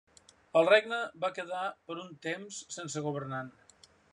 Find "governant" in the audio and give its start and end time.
3.09-3.53